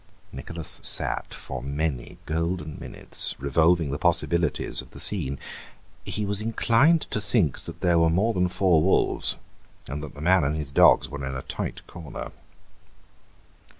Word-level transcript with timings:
Nicholas 0.31 0.79
sat 0.81 1.31
for 1.31 1.61
many 1.61 2.17
golden 2.25 2.75
minutes 2.79 3.35
revolving 3.37 3.91
the 3.91 3.99
possibilities 3.99 4.81
of 4.81 4.89
the 4.89 4.99
scene; 4.99 5.37
he 6.03 6.25
was 6.25 6.41
inclined 6.41 7.01
to 7.01 7.21
think 7.21 7.59
that 7.65 7.81
there 7.81 7.99
were 7.99 8.09
more 8.09 8.33
than 8.33 8.47
four 8.47 8.81
wolves 8.81 9.35
and 9.87 10.01
that 10.01 10.15
the 10.15 10.19
man 10.21 10.43
and 10.43 10.55
his 10.57 10.71
dogs 10.71 11.07
were 11.07 11.23
in 11.23 11.35
a 11.35 11.43
tight 11.43 11.85
corner. 11.85 12.31